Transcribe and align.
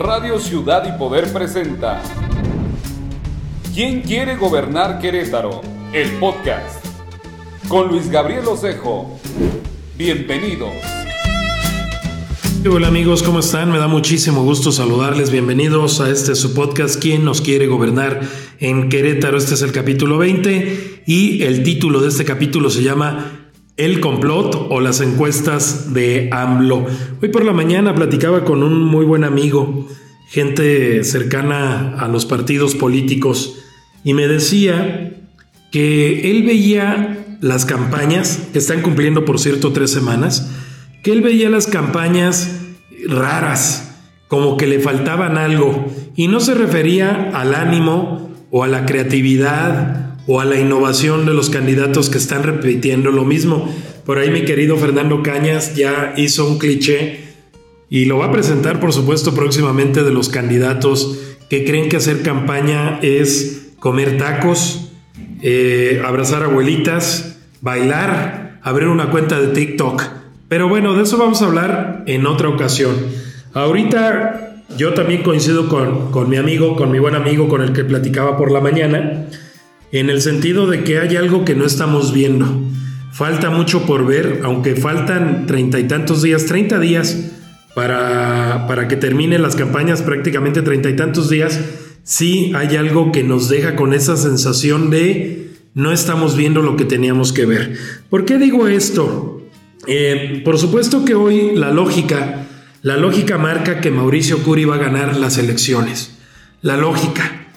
Radio 0.00 0.38
Ciudad 0.38 0.82
y 0.88 0.98
Poder 0.98 1.30
presenta 1.30 2.02
¿Quién 3.74 4.00
quiere 4.00 4.34
gobernar 4.34 4.98
Querétaro? 4.98 5.60
El 5.92 6.08
podcast 6.12 6.82
con 7.68 7.88
Luis 7.88 8.10
Gabriel 8.10 8.48
Osejo. 8.48 9.20
Bienvenidos. 9.98 10.72
Hola 12.66 12.88
amigos, 12.88 13.22
¿cómo 13.22 13.40
están? 13.40 13.70
Me 13.70 13.76
da 13.76 13.88
muchísimo 13.88 14.42
gusto 14.42 14.72
saludarles. 14.72 15.30
Bienvenidos 15.30 16.00
a 16.00 16.08
este 16.08 16.34
su 16.34 16.54
podcast, 16.54 16.98
¿Quién 16.98 17.26
nos 17.26 17.42
quiere 17.42 17.66
gobernar 17.66 18.22
en 18.58 18.88
Querétaro? 18.88 19.36
Este 19.36 19.52
es 19.52 19.60
el 19.60 19.72
capítulo 19.72 20.16
20 20.16 21.02
y 21.04 21.42
el 21.42 21.62
título 21.62 22.00
de 22.00 22.08
este 22.08 22.24
capítulo 22.24 22.70
se 22.70 22.82
llama 22.82 23.39
el 23.80 24.00
complot 24.00 24.66
o 24.68 24.78
las 24.80 25.00
encuestas 25.00 25.94
de 25.94 26.28
AMLO. 26.32 26.86
Hoy 27.22 27.30
por 27.30 27.46
la 27.46 27.54
mañana 27.54 27.94
platicaba 27.94 28.44
con 28.44 28.62
un 28.62 28.84
muy 28.84 29.06
buen 29.06 29.24
amigo, 29.24 29.88
gente 30.28 31.02
cercana 31.02 31.96
a 31.98 32.06
los 32.06 32.26
partidos 32.26 32.74
políticos, 32.74 33.56
y 34.04 34.12
me 34.12 34.28
decía 34.28 35.14
que 35.72 36.30
él 36.30 36.42
veía 36.42 37.24
las 37.40 37.64
campañas, 37.64 38.48
que 38.52 38.58
están 38.58 38.82
cumpliendo 38.82 39.24
por 39.24 39.38
cierto 39.38 39.72
tres 39.72 39.90
semanas, 39.90 40.50
que 41.02 41.12
él 41.12 41.22
veía 41.22 41.48
las 41.48 41.66
campañas 41.66 42.58
raras, 43.08 43.94
como 44.28 44.58
que 44.58 44.66
le 44.66 44.80
faltaban 44.80 45.38
algo, 45.38 45.86
y 46.16 46.28
no 46.28 46.40
se 46.40 46.52
refería 46.52 47.30
al 47.32 47.54
ánimo 47.54 48.30
o 48.50 48.62
a 48.62 48.68
la 48.68 48.84
creatividad 48.84 50.09
o 50.32 50.40
a 50.40 50.44
la 50.44 50.60
innovación 50.60 51.26
de 51.26 51.34
los 51.34 51.50
candidatos 51.50 52.08
que 52.08 52.18
están 52.18 52.44
repitiendo 52.44 53.10
lo 53.10 53.24
mismo. 53.24 53.68
Por 54.06 54.18
ahí 54.18 54.30
mi 54.30 54.44
querido 54.44 54.76
Fernando 54.76 55.24
Cañas 55.24 55.74
ya 55.74 56.14
hizo 56.16 56.46
un 56.46 56.60
cliché 56.60 57.24
y 57.88 58.04
lo 58.04 58.18
va 58.18 58.26
a 58.26 58.30
presentar 58.30 58.78
por 58.78 58.92
supuesto 58.92 59.34
próximamente 59.34 60.04
de 60.04 60.12
los 60.12 60.28
candidatos 60.28 61.18
que 61.48 61.64
creen 61.64 61.88
que 61.88 61.96
hacer 61.96 62.22
campaña 62.22 63.00
es 63.02 63.72
comer 63.80 64.18
tacos, 64.18 64.92
eh, 65.42 66.00
abrazar 66.06 66.44
abuelitas, 66.44 67.40
bailar, 67.60 68.60
abrir 68.62 68.86
una 68.86 69.10
cuenta 69.10 69.40
de 69.40 69.48
TikTok. 69.48 70.00
Pero 70.48 70.68
bueno, 70.68 70.94
de 70.94 71.02
eso 71.02 71.18
vamos 71.18 71.42
a 71.42 71.46
hablar 71.46 72.04
en 72.06 72.24
otra 72.26 72.48
ocasión. 72.50 72.94
Ahorita 73.52 74.62
yo 74.78 74.94
también 74.94 75.24
coincido 75.24 75.68
con, 75.68 76.12
con 76.12 76.30
mi 76.30 76.36
amigo, 76.36 76.76
con 76.76 76.92
mi 76.92 77.00
buen 77.00 77.16
amigo 77.16 77.48
con 77.48 77.62
el 77.62 77.72
que 77.72 77.82
platicaba 77.82 78.36
por 78.36 78.52
la 78.52 78.60
mañana 78.60 79.26
en 79.92 80.10
el 80.10 80.20
sentido 80.22 80.66
de 80.66 80.84
que 80.84 80.98
hay 80.98 81.16
algo 81.16 81.44
que 81.44 81.54
no 81.54 81.64
estamos 81.64 82.12
viendo. 82.12 82.46
Falta 83.12 83.50
mucho 83.50 83.86
por 83.86 84.06
ver, 84.06 84.40
aunque 84.44 84.76
faltan 84.76 85.46
treinta 85.46 85.78
y 85.78 85.84
tantos 85.84 86.22
días, 86.22 86.46
treinta 86.46 86.78
días 86.78 87.32
para, 87.74 88.66
para 88.66 88.88
que 88.88 88.96
terminen 88.96 89.42
las 89.42 89.56
campañas, 89.56 90.02
prácticamente 90.02 90.62
treinta 90.62 90.88
y 90.88 90.96
tantos 90.96 91.28
días, 91.28 91.60
sí 92.02 92.52
hay 92.54 92.76
algo 92.76 93.12
que 93.12 93.24
nos 93.24 93.48
deja 93.48 93.76
con 93.76 93.92
esa 93.94 94.16
sensación 94.16 94.90
de 94.90 95.50
no 95.74 95.92
estamos 95.92 96.36
viendo 96.36 96.62
lo 96.62 96.76
que 96.76 96.84
teníamos 96.84 97.32
que 97.32 97.46
ver. 97.46 97.76
¿Por 98.08 98.24
qué 98.24 98.38
digo 98.38 98.68
esto? 98.68 99.42
Eh, 99.86 100.42
por 100.44 100.58
supuesto 100.58 101.04
que 101.04 101.14
hoy 101.14 101.52
la 101.54 101.70
lógica, 101.70 102.46
la 102.82 102.96
lógica 102.96 103.38
marca 103.38 103.80
que 103.80 103.90
Mauricio 103.90 104.38
Curi 104.42 104.64
va 104.64 104.76
a 104.76 104.78
ganar 104.78 105.16
las 105.16 105.38
elecciones. 105.38 106.16
La 106.62 106.76
lógica. 106.76 107.48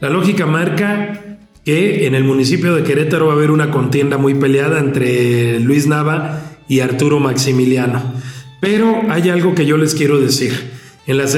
La 0.00 0.10
lógica 0.10 0.46
marca 0.46 1.29
en 1.70 2.14
el 2.14 2.24
municipio 2.24 2.74
de 2.74 2.82
Querétaro 2.82 3.26
va 3.26 3.32
a 3.32 3.36
haber 3.36 3.50
una 3.50 3.70
contienda 3.70 4.18
muy 4.18 4.34
peleada 4.34 4.78
entre 4.78 5.60
Luis 5.60 5.86
Nava 5.86 6.42
y 6.68 6.80
Arturo 6.80 7.20
Maximiliano. 7.20 8.02
Pero 8.60 9.02
hay 9.08 9.30
algo 9.30 9.54
que 9.54 9.66
yo 9.66 9.76
les 9.76 9.94
quiero 9.94 10.20
decir. 10.20 10.52
En 11.06 11.16
las 11.16 11.34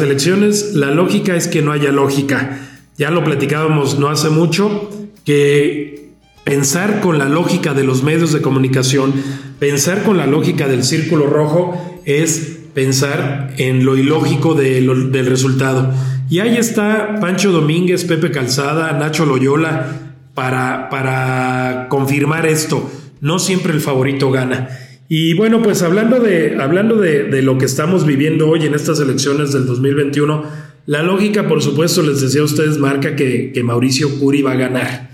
elecciones 0.00 0.74
la 0.74 0.90
lógica 0.90 1.36
es 1.36 1.48
que 1.48 1.62
no 1.62 1.72
haya 1.72 1.92
lógica. 1.92 2.58
Ya 2.98 3.10
lo 3.10 3.24
platicábamos 3.24 3.98
no 3.98 4.08
hace 4.08 4.30
mucho, 4.30 4.90
que 5.24 6.10
pensar 6.44 7.00
con 7.00 7.18
la 7.18 7.28
lógica 7.28 7.74
de 7.74 7.84
los 7.84 8.02
medios 8.02 8.32
de 8.32 8.42
comunicación, 8.42 9.12
pensar 9.58 10.02
con 10.02 10.16
la 10.16 10.26
lógica 10.26 10.68
del 10.68 10.84
círculo 10.84 11.26
rojo 11.26 12.00
es 12.04 12.58
pensar 12.74 13.54
en 13.58 13.84
lo 13.84 13.96
ilógico 13.96 14.54
del 14.54 15.26
resultado. 15.26 15.92
Y 16.30 16.38
ahí 16.38 16.56
está 16.56 17.18
Pancho 17.20 17.52
Domínguez, 17.52 18.04
Pepe 18.04 18.30
Calzada, 18.30 18.92
Nacho 18.92 19.26
Loyola 19.26 19.86
para, 20.34 20.88
para 20.88 21.86
confirmar 21.88 22.46
esto. 22.46 22.90
No 23.20 23.38
siempre 23.38 23.72
el 23.72 23.80
favorito 23.80 24.30
gana. 24.30 24.68
Y 25.08 25.34
bueno, 25.34 25.62
pues 25.62 25.82
hablando, 25.82 26.20
de, 26.20 26.56
hablando 26.58 26.96
de, 26.96 27.42
lo 27.42 27.58
que 27.58 27.66
estamos 27.66 28.06
viviendo 28.06 28.48
hoy 28.48 28.64
en 28.64 28.74
estas 28.74 28.98
elecciones 28.98 29.52
del 29.52 29.66
2021, 29.66 30.44
la 30.86 31.02
lógica, 31.02 31.46
por 31.46 31.62
supuesto, 31.62 32.02
les 32.02 32.22
decía 32.22 32.40
a 32.40 32.44
ustedes, 32.44 32.78
marca 32.78 33.14
que, 33.14 33.52
Mauricio 33.62 34.18
Curi 34.18 34.40
va 34.40 34.52
a 34.52 34.56
ganar. 34.56 35.10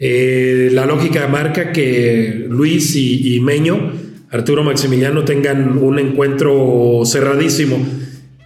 Eh, 0.00 0.70
la 0.72 0.86
lógica 0.86 1.28
marca 1.28 1.72
que 1.72 2.46
Luis 2.48 2.96
y 2.96 3.38
Meño, 3.40 3.92
Arturo 4.30 4.64
Maximiliano, 4.64 5.24
tengan 5.24 5.76
un 5.76 5.98
encuentro 5.98 7.02
cerradísimo. 7.04 7.86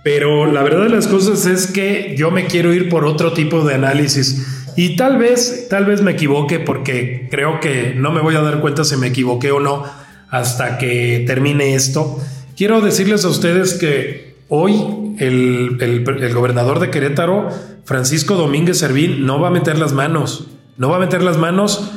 Pero 0.02 0.46
la 0.46 0.62
verdad 0.62 0.84
de 0.84 0.88
las 0.90 1.06
cosas 1.06 1.46
es 1.46 1.68
que 1.68 2.14
yo 2.16 2.30
me 2.30 2.46
quiero 2.46 2.72
ir 2.72 2.88
por 2.88 3.04
otro 3.04 3.32
tipo 3.32 3.64
de 3.64 3.74
análisis. 3.74 4.62
Y 4.76 4.96
tal 4.96 5.18
vez, 5.18 5.68
tal 5.68 5.84
vez 5.84 6.02
me 6.02 6.12
equivoque 6.12 6.58
porque 6.58 7.28
creo 7.30 7.60
que 7.60 7.94
no 7.94 8.10
me 8.10 8.20
voy 8.20 8.34
a 8.34 8.40
dar 8.40 8.60
cuenta 8.60 8.84
si 8.84 8.96
me 8.96 9.08
equivoqué 9.08 9.52
o 9.52 9.60
no 9.60 9.84
hasta 10.30 10.78
que 10.78 11.24
termine 11.26 11.74
esto. 11.74 12.18
Quiero 12.56 12.80
decirles 12.80 13.24
a 13.24 13.28
ustedes 13.28 13.74
que 13.74 14.34
hoy 14.48 15.14
el, 15.18 16.32
gobernador 16.34 16.80
de 16.80 16.90
Querétaro, 16.90 17.48
Francisco 17.84 18.34
Domínguez 18.34 18.78
Servín, 18.78 19.26
no 19.26 19.40
va 19.40 19.48
a 19.48 19.50
meter 19.50 19.78
las 19.78 19.92
manos. 19.92 20.46
No 20.78 20.88
va 20.88 20.96
a 20.96 21.00
meter 21.00 21.22
las 21.22 21.36
manos 21.36 21.90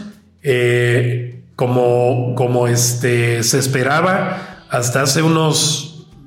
eh, 0.43 1.39
como, 1.55 2.35
como 2.35 2.67
este, 2.67 3.41
se 3.43 3.57
esperaba 3.57 4.66
hasta 4.69 5.01
hace 5.03 5.22
unos 5.22 5.84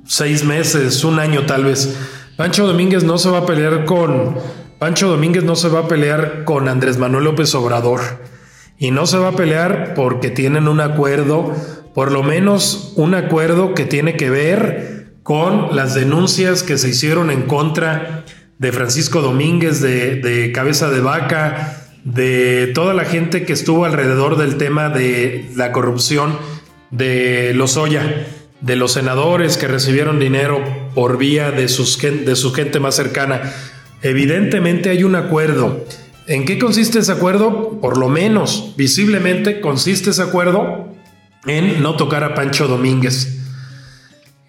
seis 0.09 0.43
meses, 0.43 1.03
un 1.05 1.19
año 1.19 1.45
tal 1.45 1.63
vez. 1.63 1.97
Pancho 2.35 2.65
Domínguez 2.67 3.03
no 3.03 3.17
se 3.17 3.29
va 3.29 3.39
a 3.39 3.45
pelear 3.45 3.85
con 3.85 4.35
Pancho 4.79 5.09
Domínguez 5.09 5.43
no 5.43 5.57
se 5.57 5.67
va 5.67 5.81
a 5.81 5.87
pelear 5.89 6.45
con 6.45 6.69
Andrés 6.69 6.97
Manuel 6.97 7.25
López 7.25 7.53
Obrador 7.53 7.99
y 8.77 8.91
no 8.91 9.05
se 9.07 9.17
va 9.17 9.29
a 9.29 9.35
pelear 9.35 9.93
porque 9.93 10.29
tienen 10.29 10.69
un 10.69 10.79
acuerdo, 10.79 11.53
por 11.93 12.13
lo 12.13 12.23
menos 12.23 12.93
un 12.95 13.13
acuerdo 13.13 13.73
que 13.73 13.83
tiene 13.83 14.15
que 14.15 14.29
ver 14.29 15.17
con 15.21 15.75
las 15.75 15.95
denuncias 15.95 16.63
que 16.63 16.77
se 16.77 16.89
hicieron 16.89 17.29
en 17.29 17.41
contra 17.41 18.23
de 18.57 18.71
Francisco 18.71 19.21
Domínguez, 19.21 19.81
de, 19.81 20.51
Cabeza 20.55 20.89
de 20.89 21.01
Vaca, 21.01 21.75
de 22.05 22.71
toda 22.73 22.93
la 22.93 23.03
gente 23.03 23.43
que 23.43 23.51
estuvo 23.51 23.83
alrededor 23.83 24.37
del 24.37 24.55
tema 24.55 24.87
de 24.87 25.51
la 25.57 25.73
corrupción 25.73 26.37
de 26.89 27.53
Lozoya 27.53 28.25
de 28.61 28.75
los 28.75 28.93
senadores 28.93 29.57
que 29.57 29.67
recibieron 29.67 30.19
dinero 30.19 30.61
por 30.93 31.17
vía 31.17 31.51
de, 31.51 31.67
sus, 31.67 31.99
de 32.01 32.35
su 32.35 32.53
gente 32.53 32.79
más 32.79 32.95
cercana. 32.95 33.53
Evidentemente 34.01 34.89
hay 34.89 35.03
un 35.03 35.15
acuerdo. 35.15 35.85
¿En 36.27 36.45
qué 36.45 36.59
consiste 36.59 36.99
ese 36.99 37.11
acuerdo? 37.11 37.79
Por 37.81 37.97
lo 37.97 38.09
menos, 38.09 38.73
visiblemente, 38.77 39.61
consiste 39.61 40.11
ese 40.11 40.21
acuerdo 40.21 40.87
en 41.45 41.81
no 41.81 41.95
tocar 41.95 42.23
a 42.23 42.35
Pancho 42.35 42.67
Domínguez. 42.67 43.37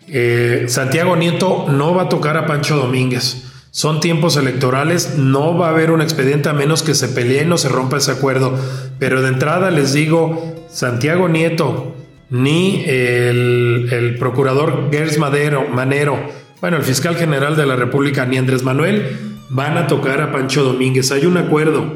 Eh, 0.07 0.65
Santiago 0.69 1.17
Nieto 1.17 1.67
no 1.69 1.95
va 1.95 2.03
a 2.03 2.09
tocar 2.09 2.37
a 2.37 2.47
Pancho 2.47 2.77
Domínguez. 2.77 3.45
Son 3.71 4.01
tiempos 4.01 4.37
electorales, 4.37 5.17
no 5.17 5.57
va 5.57 5.69
a 5.69 5.71
haber 5.71 5.93
un 5.93 6.03
expediente 6.03 6.49
a 6.49 6.53
menos 6.53 6.83
que 6.83 6.95
se 6.95 7.09
peleen 7.09 7.53
o 7.53 7.59
se 7.59 7.69
rompa 7.69 7.99
ese 7.99 8.11
acuerdo. 8.11 8.59
Pero 8.99 9.23
de 9.23 9.29
entrada 9.29 9.71
les 9.71 9.93
digo, 9.93 10.67
Santiago 10.71 11.29
Nieto, 11.29 11.95
ni 12.31 12.85
el, 12.87 14.17
procurador 14.19 14.89
Gers 14.91 15.19
Madero, 15.19 15.67
Manero, 15.69 16.19
bueno, 16.61 16.77
el 16.77 16.83
fiscal 16.83 17.17
general 17.17 17.57
de 17.57 17.67
la 17.67 17.77
República, 17.77 18.27
ni 18.27 18.37
Andrés 18.37 18.63
Manuel, 18.63 19.17
van 19.49 19.77
a 19.79 19.87
tocar 19.87 20.21
a 20.21 20.31
Pancho 20.31 20.63
Domínguez. 20.63 21.11
Hay 21.11 21.27
un 21.27 21.37
acuerdo. 21.37 21.95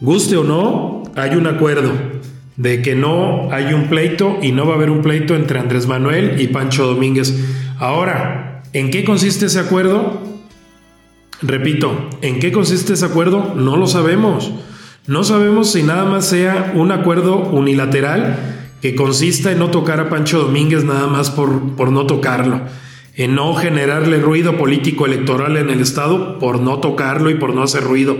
Guste 0.00 0.36
o 0.36 0.44
no, 0.44 1.02
hay 1.16 1.34
un 1.34 1.46
acuerdo 1.46 1.92
de 2.56 2.82
que 2.82 2.94
no 2.94 3.52
hay 3.52 3.72
un 3.72 3.88
pleito 3.88 4.38
y 4.42 4.52
no 4.52 4.66
va 4.66 4.74
a 4.74 4.76
haber 4.76 4.90
un 4.90 5.02
pleito 5.02 5.34
entre 5.34 5.58
Andrés 5.58 5.86
Manuel 5.86 6.40
y 6.40 6.48
Pancho 6.48 6.86
Domínguez. 6.86 7.34
Ahora, 7.78 8.62
¿en 8.72 8.90
qué 8.90 9.04
consiste 9.04 9.46
ese 9.46 9.60
acuerdo? 9.60 10.22
Repito, 11.40 12.10
¿en 12.20 12.38
qué 12.40 12.52
consiste 12.52 12.92
ese 12.92 13.06
acuerdo? 13.06 13.54
No 13.56 13.76
lo 13.76 13.86
sabemos. 13.86 14.52
No 15.06 15.24
sabemos 15.24 15.72
si 15.72 15.82
nada 15.82 16.04
más 16.04 16.26
sea 16.26 16.72
un 16.74 16.92
acuerdo 16.92 17.38
unilateral 17.38 18.57
que 18.80 18.94
consista 18.94 19.52
en 19.52 19.58
no 19.58 19.70
tocar 19.70 20.00
a 20.00 20.08
Pancho 20.08 20.38
Domínguez 20.40 20.84
nada 20.84 21.06
más 21.06 21.30
por, 21.30 21.76
por 21.76 21.90
no 21.90 22.06
tocarlo, 22.06 22.62
en 23.14 23.34
no 23.34 23.54
generarle 23.54 24.18
ruido 24.18 24.56
político 24.56 25.06
electoral 25.06 25.56
en 25.56 25.70
el 25.70 25.80
Estado 25.80 26.38
por 26.38 26.60
no 26.60 26.78
tocarlo 26.78 27.30
y 27.30 27.34
por 27.34 27.54
no 27.54 27.62
hacer 27.62 27.82
ruido. 27.82 28.16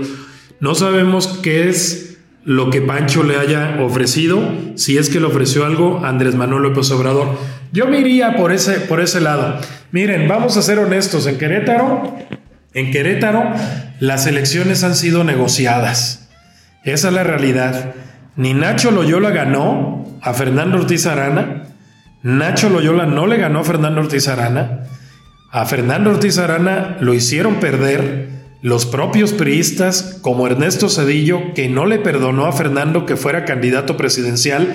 No 0.61 0.75
sabemos 0.75 1.39
qué 1.43 1.69
es 1.69 2.19
lo 2.45 2.71
que 2.71 2.81
Pancho 2.81 3.23
le 3.23 3.37
haya 3.37 3.77
ofrecido, 3.81 4.41
si 4.75 4.97
es 4.97 5.11
que 5.11 5.21
le 5.21 5.27
ofreció 5.27 5.65
algo 5.65 6.01
Andrés 6.05 6.35
Manuel 6.35 6.63
López 6.63 6.91
Obrador. 6.91 7.37
Yo 7.73 7.87
me 7.87 8.01
iría 8.01 8.37
por 8.37 8.53
ese, 8.53 8.81
por 8.81 9.01
ese 9.01 9.21
lado. 9.21 9.61
Miren, 9.93 10.27
vamos 10.29 10.57
a 10.57 10.63
ser 10.63 10.79
honestos, 10.79 11.27
en 11.27 11.39
Querétaro, 11.39 12.17
en 12.75 12.91
Querétaro, 12.91 13.53
las 14.01 14.27
elecciones 14.27 14.83
han 14.83 14.97
sido 14.97 15.25
negociadas. 15.25 16.29
Esa 16.85 17.09
es 17.09 17.15
la 17.15 17.23
realidad. 17.23 17.95
Ni 18.39 18.55
Nacho 18.55 18.93
Loyola 18.93 19.31
ganó 19.31 20.07
a 20.23 20.33
Fernando 20.33 20.79
Ortiz 20.79 21.07
Arana. 21.07 21.65
Nacho 22.23 22.71
Loyola 22.71 23.05
no 23.05 23.27
le 23.27 23.37
ganó 23.37 23.59
a 23.59 23.65
Fernando 23.65 24.01
Ortiz 24.01 24.29
Arana. 24.29 24.85
A 25.51 25.67
Fernando 25.67 26.11
Ortiz 26.11 26.39
Arana 26.39 26.99
lo 27.01 27.15
hicieron 27.15 27.57
perder 27.57 28.29
los 28.63 28.87
propios 28.87 29.33
priistas, 29.33 30.21
como 30.23 30.47
Ernesto 30.47 30.89
Cedillo, 30.89 31.53
que 31.53 31.69
no 31.69 31.85
le 31.85 31.99
perdonó 31.99 32.47
a 32.47 32.53
Fernando 32.53 33.07
que 33.07 33.17
fuera 33.17 33.45
candidato 33.45 33.97
presidencial 33.97 34.73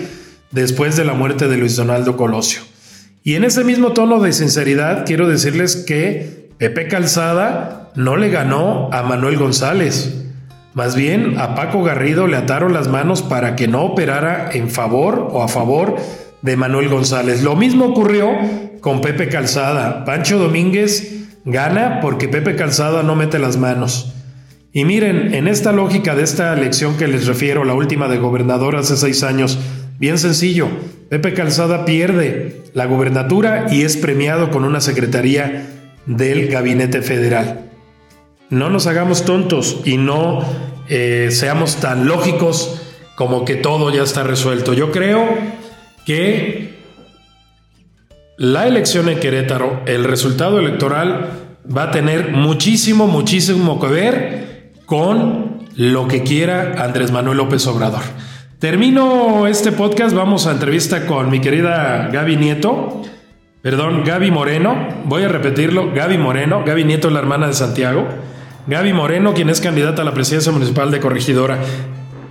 después 0.51 0.97
de 0.97 1.05
la 1.05 1.13
muerte 1.13 1.47
de 1.47 1.55
Luis 1.55 1.77
Donaldo 1.77 2.17
Colosio. 2.17 2.63
Y 3.23 3.35
en 3.35 3.45
ese 3.45 3.63
mismo 3.63 3.93
tono 3.93 4.19
de 4.19 4.33
sinceridad 4.33 5.05
quiero 5.05 5.29
decirles 5.29 5.77
que 5.77 6.49
Pepe 6.57 6.89
Calzada 6.89 7.93
no 7.95 8.17
le 8.17 8.29
ganó 8.29 8.89
a 8.91 9.03
Manuel 9.03 9.37
González. 9.37 10.22
Más 10.73 10.95
bien 10.95 11.39
a 11.39 11.55
Paco 11.55 11.83
Garrido 11.83 12.27
le 12.27 12.37
ataron 12.37 12.73
las 12.73 12.87
manos 12.87 13.21
para 13.21 13.55
que 13.55 13.67
no 13.67 13.83
operara 13.83 14.49
en 14.53 14.69
favor 14.69 15.29
o 15.31 15.43
a 15.43 15.47
favor 15.47 15.95
de 16.41 16.57
Manuel 16.57 16.89
González. 16.89 17.43
Lo 17.43 17.55
mismo 17.55 17.85
ocurrió 17.85 18.29
con 18.81 19.01
Pepe 19.01 19.29
Calzada. 19.29 20.03
Pancho 20.03 20.39
Domínguez 20.39 21.13
Gana 21.45 21.99
porque 22.01 22.29
Pepe 22.29 22.55
Calzada 22.55 23.03
no 23.03 23.15
mete 23.15 23.37
las 23.37 23.57
manos. 23.57 24.13
Y 24.71 24.85
miren, 24.85 25.33
en 25.33 25.47
esta 25.47 25.71
lógica 25.71 26.15
de 26.15 26.23
esta 26.23 26.53
elección 26.53 26.97
que 26.97 27.07
les 27.07 27.27
refiero, 27.27 27.63
la 27.63 27.73
última 27.73 28.07
de 28.07 28.17
gobernador 28.17 28.75
hace 28.75 28.97
seis 28.97 29.23
años, 29.23 29.59
bien 29.99 30.17
sencillo, 30.17 30.69
Pepe 31.09 31.33
Calzada 31.33 31.85
pierde 31.85 32.63
la 32.73 32.85
gubernatura 32.85 33.67
y 33.69 33.83
es 33.83 33.97
premiado 33.97 34.49
con 34.49 34.63
una 34.63 34.81
secretaría 34.81 35.67
del 36.07 36.47
gabinete 36.47 37.01
federal. 37.01 37.72
No 38.53 38.69
nos 38.69 38.85
hagamos 38.85 39.25
tontos 39.25 39.77
y 39.83 39.97
no 39.97 40.45
eh, 40.87 41.29
seamos 41.31 41.77
tan 41.77 42.05
lógicos 42.05 42.79
como 43.15 43.45
que 43.45 43.55
todo 43.55 43.89
ya 43.89 44.03
está 44.03 44.21
resuelto. 44.21 44.73
Yo 44.73 44.91
creo 44.91 45.27
que 46.05 46.75
la 48.37 48.67
elección 48.67 49.09
en 49.09 49.19
Querétaro, 49.19 49.81
el 49.87 50.03
resultado 50.03 50.59
electoral 50.59 51.31
va 51.75 51.85
a 51.85 51.91
tener 51.91 52.31
muchísimo, 52.31 53.07
muchísimo 53.07 53.79
que 53.79 53.87
ver 53.87 54.73
con 54.85 55.65
lo 55.75 56.07
que 56.07 56.21
quiera 56.21 56.75
Andrés 56.77 57.11
Manuel 57.11 57.37
López 57.37 57.65
Obrador. 57.65 58.03
Termino 58.59 59.47
este 59.47 59.71
podcast, 59.71 60.15
vamos 60.15 60.45
a 60.45 60.51
entrevista 60.51 61.07
con 61.07 61.31
mi 61.31 61.41
querida 61.41 62.07
Gaby 62.13 62.37
Nieto, 62.37 63.01
perdón, 63.63 64.03
Gaby 64.05 64.29
Moreno, 64.29 64.89
voy 65.05 65.23
a 65.23 65.27
repetirlo, 65.27 65.91
Gaby 65.91 66.19
Moreno, 66.19 66.63
Gaby 66.63 66.83
Nieto 66.83 67.07
es 67.07 67.15
la 67.15 67.19
hermana 67.19 67.47
de 67.47 67.53
Santiago, 67.53 68.07
Gaby 68.65 68.93
Moreno, 68.93 69.33
quien 69.33 69.49
es 69.49 69.59
candidata 69.59 70.01
a 70.01 70.05
la 70.05 70.13
presidencia 70.13 70.51
municipal 70.51 70.89
de 70.91 70.99
Corregidora. 70.99 71.59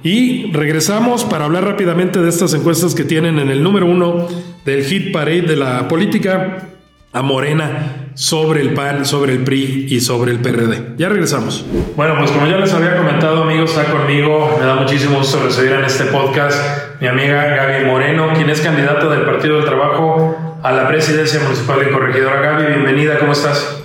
Y 0.02 0.50
regresamos 0.52 1.24
para 1.24 1.44
hablar 1.44 1.64
rápidamente 1.64 2.20
de 2.20 2.28
estas 2.28 2.54
encuestas 2.54 2.94
que 2.94 3.04
tienen 3.04 3.38
en 3.38 3.50
el 3.50 3.62
número 3.62 3.86
uno 3.86 4.26
del 4.64 4.84
hit 4.84 5.12
parade 5.12 5.42
de 5.42 5.56
la 5.56 5.86
política 5.88 6.68
a 7.12 7.22
Morena 7.22 8.08
sobre 8.14 8.62
el 8.62 8.72
PAN, 8.72 9.04
sobre 9.04 9.32
el 9.34 9.44
PRI 9.44 9.86
y 9.90 10.00
sobre 10.00 10.32
el 10.32 10.40
PRD. 10.40 10.94
Ya 10.96 11.10
regresamos. 11.10 11.64
Bueno, 11.94 12.14
pues 12.18 12.30
como 12.30 12.46
ya 12.46 12.56
les 12.56 12.72
había 12.72 12.96
comentado, 12.96 13.42
amigos, 13.42 13.76
está 13.76 13.92
conmigo. 13.92 14.56
Me 14.58 14.64
da 14.64 14.76
muchísimo 14.76 15.18
gusto 15.18 15.42
recibir 15.44 15.72
en 15.72 15.84
este 15.84 16.04
podcast 16.06 17.00
mi 17.00 17.08
amiga 17.08 17.44
Gaby 17.44 17.84
Moreno, 17.84 18.32
quien 18.34 18.48
es 18.48 18.60
candidata 18.62 19.08
del 19.08 19.22
Partido 19.22 19.56
del 19.56 19.66
Trabajo 19.66 20.58
a 20.62 20.72
la 20.72 20.88
presidencia 20.88 21.40
municipal 21.40 21.80
de 21.80 21.90
Corregidora. 21.90 22.40
Gaby, 22.40 22.66
bienvenida, 22.66 23.18
¿cómo 23.18 23.32
estás? 23.32 23.81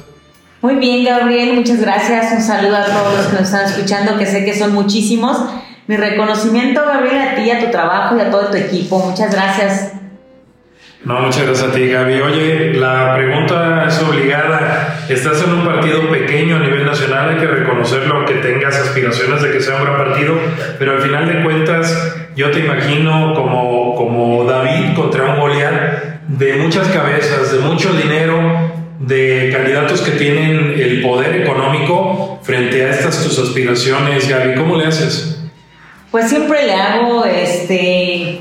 Muy 0.62 0.75
bien, 0.75 1.06
Gabriel, 1.06 1.54
muchas 1.54 1.80
gracias. 1.80 2.31
Un 2.31 2.42
saludo 2.42 2.77
a 2.77 2.86
todos 2.86 3.15
los 3.15 3.27
que 3.27 3.33
nos 3.33 3.42
están 3.44 3.65
escuchando, 3.65 4.18
que 4.18 4.25
sé 4.25 4.44
que 4.44 4.56
son 4.56 4.74
muchísimos. 4.74 5.38
Mi 5.86 5.98
reconocimiento, 5.98 6.81
Gabriel, 6.83 7.19
a 7.19 7.36
ti, 7.36 7.51
a 7.51 7.59
tu 7.59 7.69
trabajo 7.69 8.18
y 8.18 8.21
a 8.21 8.31
todo 8.31 8.48
tu 8.48 8.57
equipo. 8.57 9.00
Muchas 9.00 9.31
gracias. 9.31 9.94
No, 11.06 11.21
muchas 11.21 11.44
gracias 11.44 11.69
a 11.69 11.71
ti, 11.71 11.88
Gaby. 11.88 12.21
Oye, 12.21 12.74
la 12.74 13.13
pregunta 13.15 13.86
es 13.88 14.01
obligada. 14.01 15.06
Estás 15.07 15.44
en 15.44 15.54
un 15.54 15.63
partido 15.63 16.09
pequeño 16.09 16.57
a 16.57 16.59
nivel 16.59 16.86
nacional, 16.86 17.30
hay 17.30 17.38
que 17.38 17.48
reconocerlo, 17.48 18.15
aunque 18.15 18.33
tengas 18.36 18.75
aspiraciones 18.75 19.42
de 19.44 19.51
que 19.51 19.62
sea 19.62 19.75
un 19.75 19.83
gran 19.83 19.95
partido, 19.95 20.33
pero 20.80 20.94
al 20.94 21.01
final 21.01 21.27
de 21.27 21.44
cuentas, 21.44 22.15
yo 22.36 22.51
te 22.51 22.59
imagino 22.59 23.33
como, 23.36 23.95
como 23.95 24.44
David 24.44 24.95
contra 24.95 25.24
un 25.25 25.39
Goliat 25.39 26.18
de 26.27 26.56
muchas 26.56 26.88
cabezas, 26.89 27.54
de 27.54 27.59
mucho 27.59 27.94
dinero, 27.94 28.76
de 28.99 29.49
candidatos 29.55 30.01
que 30.01 30.11
tienen 30.11 30.73
el 30.77 31.01
poder 31.01 31.41
económico 31.41 32.39
frente 32.41 32.85
a 32.85 32.89
estas 32.91 33.23
tus 33.23 33.38
aspiraciones, 33.39 34.27
Gaby. 34.27 34.55
¿Cómo 34.55 34.75
le 34.75 34.88
haces? 34.88 35.39
Pues 36.11 36.29
siempre 36.29 36.65
le 36.65 36.73
hago 36.73 37.25
este 37.25 38.39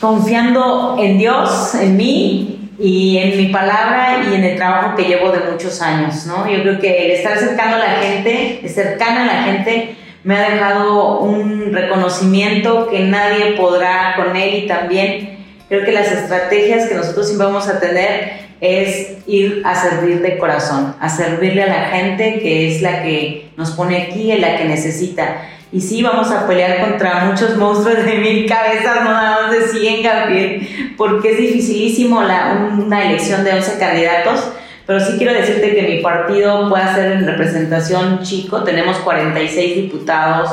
confiando 0.00 0.96
en 1.00 1.18
Dios, 1.18 1.74
en 1.74 1.96
mí 1.96 2.70
y 2.78 3.18
en 3.18 3.36
mi 3.36 3.46
palabra 3.46 4.24
y 4.30 4.34
en 4.34 4.44
el 4.44 4.56
trabajo 4.56 4.96
que 4.96 5.04
llevo 5.04 5.30
de 5.30 5.40
muchos 5.50 5.80
años, 5.80 6.26
¿no? 6.26 6.48
Yo 6.50 6.62
creo 6.62 6.78
que 6.80 7.06
el 7.06 7.10
estar 7.12 7.38
cercano 7.38 7.76
a 7.76 7.78
la 7.78 7.90
gente, 8.02 8.62
cercana 8.68 9.22
a 9.22 9.26
la 9.26 9.42
gente, 9.44 9.96
me 10.24 10.36
ha 10.36 10.50
dejado 10.50 11.20
un 11.20 11.72
reconocimiento 11.72 12.88
que 12.88 13.00
nadie 13.00 13.52
podrá 13.56 14.14
con 14.16 14.36
él 14.36 14.64
y 14.64 14.66
también 14.66 15.38
creo 15.68 15.84
que 15.84 15.92
las 15.92 16.10
estrategias 16.12 16.88
que 16.88 16.94
nosotros 16.94 17.26
siempre 17.26 17.46
vamos 17.46 17.68
a 17.68 17.80
tener 17.80 18.51
es 18.62 19.18
ir 19.26 19.60
a 19.64 19.74
servir 19.74 20.22
de 20.22 20.38
corazón, 20.38 20.94
a 21.00 21.08
servirle 21.08 21.64
a 21.64 21.66
la 21.66 21.88
gente 21.88 22.38
que 22.38 22.70
es 22.70 22.80
la 22.80 23.02
que 23.02 23.50
nos 23.56 23.72
pone 23.72 24.00
aquí, 24.04 24.32
y 24.32 24.38
la 24.38 24.56
que 24.56 24.66
necesita. 24.66 25.48
Y 25.72 25.80
sí, 25.80 26.00
vamos 26.00 26.30
a 26.30 26.46
pelear 26.46 26.80
contra 26.80 27.24
muchos 27.24 27.56
monstruos 27.56 28.04
de 28.06 28.18
mil 28.18 28.48
cabezas, 28.48 29.02
no 29.02 29.10
nada 29.10 29.42
más 29.42 29.50
de 29.50 29.66
100, 29.66 30.02
Gabriel, 30.04 30.94
porque 30.96 31.32
es 31.32 31.38
dificilísimo 31.38 32.22
la, 32.22 32.70
una 32.78 33.04
elección 33.04 33.42
de 33.42 33.54
11 33.54 33.78
candidatos. 33.80 34.52
Pero 34.86 35.00
sí 35.00 35.14
quiero 35.18 35.32
decirte 35.32 35.74
que 35.74 35.82
mi 35.82 35.98
partido 36.00 36.68
puede 36.68 36.94
ser 36.94 37.12
en 37.12 37.26
representación 37.26 38.22
chico. 38.22 38.62
Tenemos 38.62 38.98
46 38.98 39.74
diputados, 39.74 40.50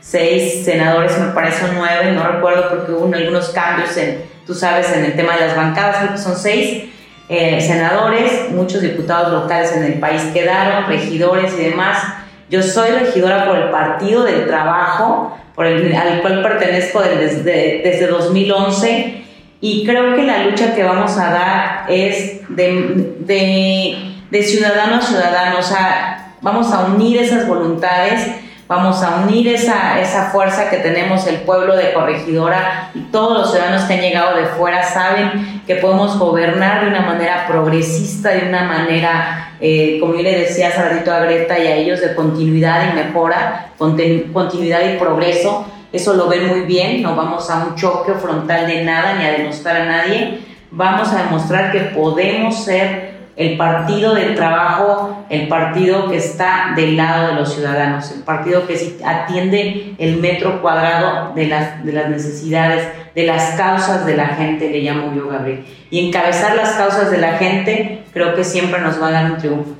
6 0.00 0.64
senadores, 0.64 1.18
me 1.18 1.32
parece 1.32 1.66
9, 1.74 2.12
no 2.12 2.26
recuerdo 2.26 2.70
porque 2.70 2.92
hubo 2.92 3.14
algunos 3.14 3.50
cambios, 3.50 3.94
en, 3.98 4.22
tú 4.46 4.54
sabes, 4.54 4.90
en 4.92 5.04
el 5.04 5.14
tema 5.14 5.34
de 5.34 5.46
las 5.46 5.56
bancadas, 5.56 5.98
creo 5.98 6.12
que 6.12 6.18
son 6.18 6.36
6 6.36 6.84
eh, 7.30 7.60
senadores, 7.60 8.50
muchos 8.50 8.82
diputados 8.82 9.32
locales 9.32 9.72
en 9.76 9.84
el 9.84 10.00
país 10.00 10.20
quedaron, 10.34 10.88
regidores 10.88 11.54
y 11.56 11.62
demás. 11.62 12.02
Yo 12.50 12.60
soy 12.60 12.90
regidora 12.90 13.46
por 13.46 13.56
el 13.56 13.70
Partido 13.70 14.24
del 14.24 14.48
Trabajo, 14.48 15.38
por 15.54 15.64
el, 15.64 15.94
al 15.94 16.22
cual 16.22 16.42
pertenezco 16.42 17.00
desde, 17.00 17.82
desde 17.84 18.06
2011 18.08 19.22
y 19.60 19.86
creo 19.86 20.16
que 20.16 20.24
la 20.24 20.44
lucha 20.44 20.74
que 20.74 20.82
vamos 20.82 21.16
a 21.18 21.30
dar 21.30 21.84
es 21.88 22.40
de, 22.48 23.14
de, 23.20 23.96
de 24.28 24.42
ciudadano 24.42 24.96
a 24.96 25.00
ciudadano, 25.00 25.58
o 25.60 25.62
sea, 25.62 26.34
vamos 26.40 26.72
a 26.72 26.86
unir 26.86 27.18
esas 27.18 27.46
voluntades 27.46 28.26
vamos 28.70 29.02
a 29.02 29.22
unir 29.24 29.48
esa, 29.48 30.00
esa 30.00 30.30
fuerza 30.30 30.70
que 30.70 30.76
tenemos 30.76 31.26
el 31.26 31.38
pueblo 31.38 31.76
de 31.76 31.92
Corregidora 31.92 32.92
y 32.94 33.00
todos 33.10 33.36
los 33.36 33.50
ciudadanos 33.50 33.82
que 33.82 33.94
han 33.94 34.00
llegado 34.00 34.36
de 34.36 34.46
fuera 34.46 34.84
saben 34.84 35.62
que 35.66 35.74
podemos 35.74 36.16
gobernar 36.16 36.84
de 36.84 36.86
una 36.86 37.00
manera 37.00 37.48
progresista, 37.48 38.30
de 38.30 38.48
una 38.48 38.62
manera, 38.62 39.54
eh, 39.60 39.98
como 39.98 40.14
yo 40.14 40.22
le 40.22 40.38
decía 40.38 40.68
hace 40.68 40.88
ratito 40.88 41.12
a 41.12 41.18
Greta 41.18 41.58
y 41.58 41.66
a 41.66 41.74
ellos, 41.74 42.00
de 42.00 42.14
continuidad 42.14 42.92
y 42.92 42.94
mejora, 42.94 43.72
continuidad 43.76 44.82
y 44.88 44.98
progreso. 44.98 45.66
Eso 45.92 46.14
lo 46.14 46.28
ven 46.28 46.46
muy 46.46 46.60
bien, 46.60 47.02
no 47.02 47.16
vamos 47.16 47.50
a 47.50 47.64
un 47.64 47.74
choque 47.74 48.12
frontal 48.12 48.68
de 48.68 48.84
nada 48.84 49.14
ni 49.14 49.24
a 49.24 49.32
demostrar 49.32 49.80
a 49.80 49.84
nadie. 49.86 50.42
Vamos 50.70 51.12
a 51.12 51.24
demostrar 51.24 51.72
que 51.72 51.80
podemos 51.80 52.64
ser 52.64 53.18
el 53.40 53.56
partido 53.56 54.14
del 54.14 54.34
trabajo, 54.34 55.24
el 55.30 55.48
partido 55.48 56.10
que 56.10 56.18
está 56.18 56.74
del 56.76 56.94
lado 56.94 57.28
de 57.28 57.34
los 57.36 57.54
ciudadanos, 57.54 58.12
el 58.12 58.22
partido 58.22 58.66
que 58.66 58.98
atiende 59.02 59.94
el 59.96 60.18
metro 60.18 60.60
cuadrado 60.60 61.32
de 61.34 61.46
las, 61.46 61.82
de 61.82 61.92
necesidades, 62.10 62.86
de 63.14 63.24
las 63.24 63.54
causas 63.56 64.04
de 64.04 64.14
la 64.14 64.26
gente, 64.26 64.68
le 64.68 64.82
llamo 64.82 65.14
yo, 65.16 65.26
Gabriel. 65.26 65.64
Y 65.90 66.06
encabezar 66.08 66.54
las 66.54 66.72
causas 66.72 67.10
de 67.10 67.16
la 67.16 67.38
gente 67.38 68.02
creo 68.12 68.34
que 68.34 68.44
siempre 68.44 68.78
nos 68.82 69.00
va 69.00 69.08
a 69.08 69.12
dar 69.12 69.30
un 69.32 69.38
triunfo. 69.38 69.70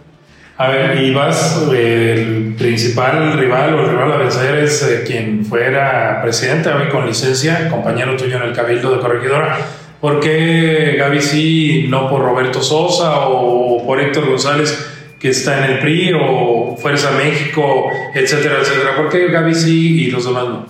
A 0.57 0.69
ver, 0.69 0.99
y 1.03 1.13
vas, 1.13 1.63
el 1.71 2.55
principal 2.57 3.39
rival 3.39 3.75
o 3.75 3.83
el 3.83 3.91
rival 3.91 4.13
a 4.13 4.17
vencer 4.17 4.59
es 4.59 4.83
eh, 4.83 5.05
quien 5.07 5.45
fuera 5.45 6.23
presidente 6.23 6.71
hoy 6.71 6.89
con 6.89 7.07
licencia, 7.07 7.69
compañero 7.69 8.17
tuyo 8.17 8.39
en 8.39 8.45
el 8.45 8.55
Cabildo 8.55 8.97
de 8.97 9.03
Corregidora. 9.03 9.59
¿Por 10.01 10.19
qué 10.21 10.97
Gaby 10.99 11.21
sí, 11.21 11.87
no 11.89 12.09
por 12.09 12.23
Roberto 12.23 12.63
Sosa 12.63 13.29
o 13.29 13.85
por 13.85 14.01
Héctor 14.01 14.29
González 14.29 14.87
que 15.19 15.29
está 15.29 15.59
en 15.59 15.73
el 15.73 15.79
PRI 15.81 16.15
o 16.15 16.75
Fuerza 16.79 17.11
México, 17.11 17.91
etcétera, 18.15 18.61
etcétera? 18.61 18.97
¿Por 18.97 19.11
qué 19.11 19.29
Gaby 19.29 19.55
sí 19.55 20.05
y 20.05 20.11
los 20.11 20.25
demás 20.25 20.45
no? 20.45 20.67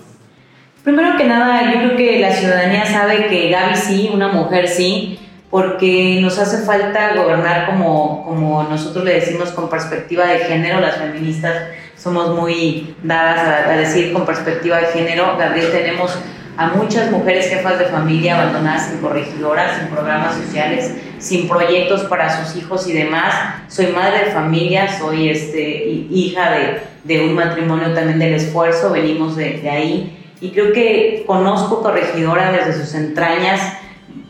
Primero 0.83 1.17
que 1.17 1.25
nada, 1.25 1.73
yo 1.73 1.79
creo 1.79 1.97
que 1.97 2.19
la 2.19 2.33
ciudadanía 2.33 2.85
sabe 2.87 3.29
que 3.29 3.51
Gaby 3.51 3.77
sí, 3.77 4.11
una 4.13 4.29
mujer 4.29 4.67
sí, 4.67 5.21
porque 5.49 6.19
nos 6.21 6.37
hace 6.39 6.65
falta 6.65 7.15
gobernar 7.15 7.67
como, 7.67 8.25
como 8.25 8.65
nosotros 8.65 9.05
le 9.05 9.15
decimos 9.15 9.51
con 9.51 9.71
perspectiva 9.71 10.27
de 10.27 10.39
género, 10.41 10.81
las 10.81 10.97
feministas 10.97 11.55
somos 11.97 12.35
muy 12.35 12.97
dadas 13.05 13.39
a, 13.39 13.71
a 13.71 13.77
decir 13.77 14.13
con 14.13 14.27
perspectiva 14.27 14.79
de 14.79 14.87
género. 14.87 15.37
Gabriel, 15.39 15.71
tenemos 15.71 16.19
a 16.61 16.75
muchas 16.75 17.11
mujeres 17.11 17.49
jefas 17.49 17.79
de 17.79 17.87
familia 17.87 18.37
abandonadas 18.37 18.91
sin 18.91 18.99
corregidoras, 18.99 19.79
sin 19.79 19.89
programas 19.89 20.35
sociales, 20.37 20.95
sin 21.19 21.49
proyectos 21.49 22.03
para 22.03 22.45
sus 22.45 22.55
hijos 22.55 22.87
y 22.87 22.93
demás. 22.93 23.35
Soy 23.69 23.87
madre 23.87 24.27
de 24.27 24.31
familia, 24.33 24.99
soy 24.99 25.31
este, 25.31 25.87
hija 26.11 26.51
de, 26.51 26.83
de 27.05 27.25
un 27.25 27.33
matrimonio 27.33 27.95
también 27.95 28.19
del 28.19 28.35
esfuerzo, 28.35 28.91
venimos 28.91 29.37
de, 29.37 29.59
de 29.63 29.71
ahí. 29.71 30.19
Y 30.43 30.51
creo 30.51 30.75
que 30.75 31.25
conozco 31.27 31.83
corregidora 31.83 32.53
desde 32.53 32.75
sus 32.75 32.95
entrañas, 32.95 33.79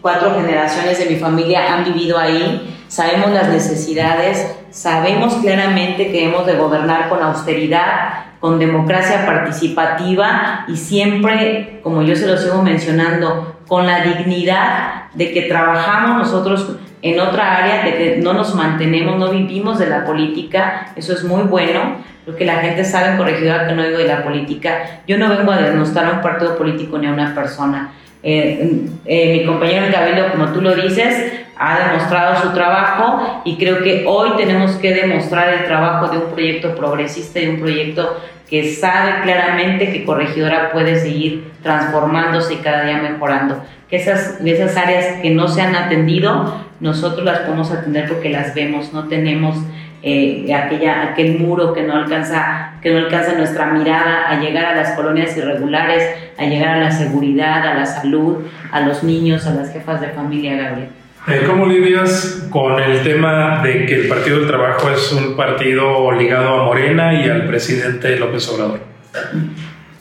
cuatro 0.01 0.33
generaciones 0.37 1.01
de 1.01 1.07
mi 1.07 1.17
familia 1.17 1.75
han 1.75 1.83
vivido 1.83 2.17
ahí, 2.17 2.80
sabemos 2.91 3.31
las 3.31 3.49
necesidades, 3.49 4.53
sabemos 4.71 5.35
claramente 5.37 6.11
que 6.11 6.25
hemos 6.25 6.45
de 6.45 6.57
gobernar 6.57 7.09
con 7.09 7.23
austeridad, 7.23 8.25
con 8.41 8.59
democracia 8.59 9.25
participativa 9.25 10.65
y 10.67 10.77
siempre, 10.77 11.79
como 11.85 12.03
yo 12.03 12.17
se 12.17 12.27
lo 12.27 12.37
sigo 12.37 12.63
mencionando, 12.63 13.61
con 13.69 13.87
la 13.87 14.01
dignidad 14.03 15.05
de 15.15 15.33
que 15.33 15.43
trabajamos 15.43 16.19
nosotros 16.19 16.79
en 17.03 17.21
otra 17.21 17.59
área, 17.59 17.85
de 17.85 17.97
que 17.97 18.17
no 18.21 18.33
nos 18.33 18.57
mantenemos, 18.57 19.17
no 19.19 19.31
vivimos 19.31 19.79
de 19.79 19.89
la 19.89 20.05
política, 20.05 20.89
eso 20.97 21.13
es 21.13 21.23
muy 21.23 21.45
bueno, 21.45 21.99
lo 22.27 22.35
que 22.35 22.45
la 22.45 22.57
gente 22.57 22.85
sabe 22.85 23.13
en 23.13 23.17
corregidora 23.19 23.69
que 23.69 23.75
no 23.75 23.85
digo 23.85 23.99
de 23.99 24.09
la 24.09 24.25
política. 24.25 25.01
Yo 25.07 25.17
no 25.17 25.29
vengo 25.29 25.53
a 25.53 25.59
denostar 25.59 26.07
a 26.07 26.13
un 26.15 26.23
partido 26.23 26.59
político 26.59 26.99
ni 26.99 27.07
a 27.07 27.13
una 27.13 27.35
persona. 27.37 27.93
Eh, 28.23 28.87
eh, 29.07 29.39
mi 29.39 29.47
compañero 29.47 29.87
Gabriel, 29.91 30.33
como 30.33 30.53
tú 30.53 30.61
lo 30.61 30.75
dices, 30.75 31.33
ha 31.57 31.89
demostrado 31.89 32.41
su 32.43 32.55
trabajo 32.55 33.43
y 33.45 33.57
creo 33.57 33.83
que 33.83 34.05
hoy 34.07 34.31
tenemos 34.37 34.73
que 34.77 34.95
demostrar 34.95 35.53
el 35.53 35.65
trabajo 35.65 36.09
de 36.09 36.19
un 36.19 36.31
proyecto 36.33 36.75
progresista 36.75 37.41
y 37.41 37.49
un 37.49 37.61
proyecto 37.61 38.19
que 38.49 38.75
sabe 38.75 39.23
claramente 39.23 39.93
que 39.93 40.05
Corregidora 40.05 40.73
puede 40.73 40.99
seguir 40.99 41.53
transformándose 41.63 42.55
y 42.55 42.57
cada 42.57 42.85
día 42.85 42.99
mejorando. 42.99 43.63
Que 43.89 43.97
esas, 43.97 44.41
esas 44.45 44.77
áreas 44.77 45.21
que 45.23 45.31
no 45.31 45.49
se 45.49 45.63
han 45.63 45.77
atendido, 45.77 46.65
nosotros 46.81 47.25
las 47.25 47.41
podemos 47.41 47.71
atender 47.71 48.09
porque 48.09 48.29
las 48.29 48.55
vemos, 48.55 48.93
no 48.93 49.07
tenemos 49.09 49.57
eh, 50.03 50.55
aquella, 50.55 51.11
aquel 51.11 51.39
muro 51.39 51.73
que 51.73 51.83
no, 51.83 51.95
alcanza, 51.95 52.75
que 52.81 52.91
no 52.91 52.99
alcanza 52.99 53.35
nuestra 53.35 53.67
mirada 53.67 54.31
a 54.31 54.41
llegar 54.41 54.65
a 54.65 54.75
las 54.75 54.93
colonias 54.93 55.37
irregulares, 55.37 56.03
a 56.39 56.45
llegar 56.45 56.77
a 56.77 56.81
la 56.81 56.91
seguridad, 56.91 57.67
a 57.67 57.75
la 57.75 57.87
salud, 57.87 58.39
a 58.73 58.81
los 58.81 59.03
niños, 59.03 59.47
a 59.47 59.55
las 59.55 59.73
jefas 59.73 60.01
de 60.01 60.09
familia, 60.09 60.57
Gabriel. 60.57 60.89
Eh, 61.29 61.43
¿Cómo 61.47 61.67
lidias 61.67 62.49
con 62.51 62.81
el 62.81 63.03
tema 63.03 63.63
de 63.63 63.85
que 63.85 63.95
el 63.95 64.09
Partido 64.09 64.39
del 64.39 64.47
Trabajo 64.47 64.89
es 64.91 65.13
un 65.13 65.37
partido 65.37 66.11
ligado 66.13 66.61
a 66.61 66.65
Morena 66.65 67.13
y 67.13 67.29
al 67.29 67.47
presidente 67.47 68.17
López 68.17 68.49
Obrador? 68.49 68.81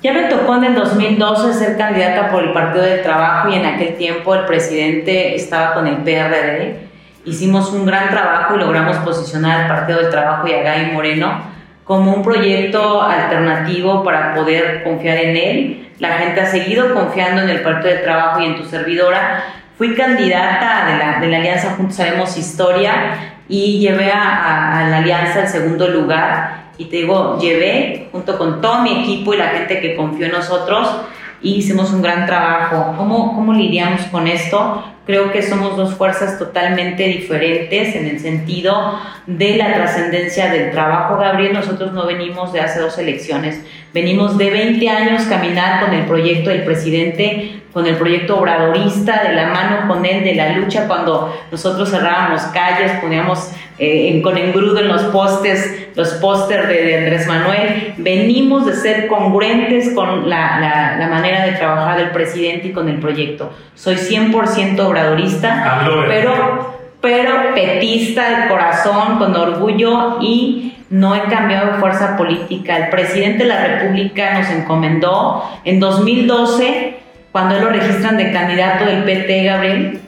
Ya 0.02 0.14
me 0.14 0.24
tocó 0.24 0.56
en 0.56 0.64
el 0.64 0.76
2012 0.76 1.54
ser 1.54 1.78
candidata 1.78 2.32
por 2.32 2.44
el 2.44 2.54
Partido 2.54 2.86
del 2.86 3.02
Trabajo 3.02 3.50
y 3.50 3.56
en 3.56 3.66
aquel 3.66 3.98
tiempo 3.98 4.34
el 4.34 4.46
presidente 4.46 5.36
estaba 5.36 5.74
con 5.74 5.88
el 5.88 5.98
PRD 5.98 6.89
hicimos 7.26 7.72
un 7.72 7.86
gran 7.86 8.10
trabajo 8.10 8.56
y 8.56 8.60
logramos 8.60 8.98
posicionar 8.98 9.62
al 9.62 9.68
Partido 9.68 10.00
del 10.00 10.10
Trabajo 10.10 10.48
y 10.48 10.54
a 10.54 10.62
Gay 10.64 10.92
Moreno 10.94 11.42
como 11.84 12.14
un 12.14 12.22
proyecto 12.22 13.02
alternativo 13.02 14.04
para 14.04 14.36
poder 14.36 14.84
confiar 14.84 15.18
en 15.18 15.36
él. 15.36 15.90
La 15.98 16.20
gente 16.20 16.40
ha 16.42 16.46
seguido 16.46 16.94
confiando 16.94 17.42
en 17.42 17.50
el 17.50 17.62
Partido 17.62 17.96
del 17.96 18.04
Trabajo 18.04 18.40
y 18.42 18.46
en 18.46 18.58
tu 18.58 18.64
servidora. 18.64 19.44
Fui 19.76 19.96
candidata 19.96 20.86
de 20.86 20.98
la, 20.98 21.20
de 21.20 21.28
la 21.28 21.38
Alianza 21.38 21.72
Juntos 21.72 21.96
Sabemos 21.96 22.38
Historia 22.38 23.34
y 23.48 23.80
llevé 23.80 24.12
a, 24.12 24.82
a, 24.82 24.88
la 24.88 24.98
Alianza 24.98 25.40
al 25.40 25.48
segundo 25.48 25.88
lugar. 25.88 26.70
Y 26.78 26.86
te 26.86 26.98
digo, 26.98 27.40
llevé 27.40 28.08
junto 28.12 28.38
con 28.38 28.62
todo 28.62 28.84
mi 28.84 29.02
equipo 29.02 29.34
y 29.34 29.38
la 29.38 29.48
gente 29.48 29.82
que 29.82 29.96
confió 29.96 30.28
en 30.28 30.34
nosotros 30.34 30.96
y 31.42 31.56
hicimos 31.56 31.92
un 31.92 32.02
gran 32.02 32.26
trabajo. 32.26 32.94
¿Cómo, 32.98 33.34
cómo 33.34 33.54
lidiamos 33.54 34.02
con 34.12 34.28
esto? 34.28 34.84
Creo 35.10 35.32
que 35.32 35.42
somos 35.42 35.76
dos 35.76 35.96
fuerzas 35.96 36.38
totalmente 36.38 37.02
diferentes 37.02 37.96
en 37.96 38.06
el 38.06 38.20
sentido 38.20 39.00
de 39.26 39.58
la 39.58 39.74
trascendencia 39.74 40.52
del 40.52 40.70
trabajo. 40.70 41.18
Gabriel, 41.18 41.52
nosotros 41.52 41.94
no 41.94 42.06
venimos 42.06 42.54
de 42.54 42.60
hace 42.60 42.80
dos 42.80 42.96
elecciones, 43.00 43.60
venimos 43.92 44.38
de 44.38 44.52
20 44.52 44.88
años 44.88 45.24
caminar 45.24 45.84
con 45.84 45.96
el 45.96 46.06
proyecto 46.06 46.52
del 46.52 46.64
presidente, 46.64 47.59
con 47.74 47.86
el 47.86 47.96
proyecto 47.96 48.40
obradorista, 48.40 49.24
de 49.24 49.34
la 49.34 49.48
mano 49.48 49.88
con 49.88 50.06
él, 50.06 50.24
de 50.24 50.36
la 50.36 50.54
lucha 50.54 50.88
cuando 50.88 51.36
nosotros 51.52 51.90
cerrábamos 51.90 52.42
calles, 52.54 52.92
poníamos 53.00 53.52
eh, 53.78 54.22
con 54.22 54.38
engrudo 54.38 54.80
en 54.80 54.88
los 54.88 55.04
postes, 55.04 55.90
los 55.96 56.14
pósters 56.16 56.68
de, 56.68 56.98
Andrés 56.98 57.28
Manuel. 57.28 57.94
Venimos 57.98 58.66
de 58.66 58.74
ser 58.74 59.08
congruentes 59.08 59.94
con 59.94 60.30
la, 60.30 60.60
la, 60.60 60.98
la, 60.98 61.08
manera 61.08 61.46
de 61.46 61.54
trabajar 61.54 61.98
del 61.98 62.10
presidente 62.10 62.70
y 62.70 62.72
con 62.72 62.90
el 62.90 63.00
proyecto. 63.00 63.52
Soy 63.76 63.96
100% 63.96 64.80
obradorista, 64.80 65.86
pero, 66.08 66.76
pero 67.00 67.54
petista 67.54 68.42
de 68.42 68.48
corazón, 68.50 69.18
con 69.20 69.36
orgullo 69.36 70.18
y 70.22 70.74
no 70.90 71.16
he 71.16 71.22
cambiado 71.30 71.74
de 71.74 71.78
fuerza 71.80 72.18
política. 72.18 72.78
El 72.78 72.90
presidente 72.90 73.44
de 73.44 73.50
la 73.50 73.64
República 73.64 74.40
nos 74.40 74.50
encomendó 74.50 75.44
en 75.64 75.80
2012, 75.80 76.98
cuando 77.32 77.60
lo 77.60 77.70
registran 77.70 78.18
de 78.18 78.32
candidato 78.32 78.86
del 78.86 79.04
PT, 79.04 79.44
Gabriel, 79.44 80.02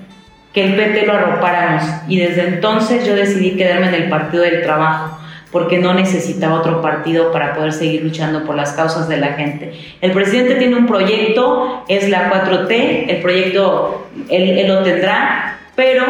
que 0.54 0.66
el 0.66 0.76
PT 0.76 1.06
lo 1.06 1.14
arropáramos. 1.14 1.84
Y 2.08 2.20
desde 2.20 2.48
entonces 2.48 3.06
yo 3.06 3.16
decidí 3.16 3.52
quedarme 3.52 3.88
en 3.88 3.96
el 3.96 4.10
Partido 4.10 4.44
del 4.44 4.64
Trabajo 4.64 5.18
porque 5.52 5.80
no 5.80 5.94
necesitaba 5.94 6.56
otro 6.56 6.82
partido 6.82 7.32
para 7.32 7.54
poder 7.54 7.74
seguir 7.74 8.04
luchando 8.04 8.46
por 8.46 8.56
las 8.56 8.72
causas 8.72 9.10
de 9.10 9.18
la 9.18 9.34
gente. 9.34 9.74
El 10.00 10.12
presidente 10.12 10.56
tiene 10.56 10.78
un 10.78 10.88
proyecto, 10.88 11.84
es 11.90 12.10
la 12.10 12.32
4T, 12.32 13.06
el 13.10 13.22
proyecto 13.22 14.08
él, 14.30 14.58
él 14.58 14.68
lo 14.68 14.82
tendrá, 14.82 15.60
pero 15.76 16.06